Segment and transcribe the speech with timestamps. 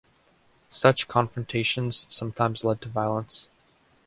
[0.69, 3.51] Such confrontations sometimes led to violence.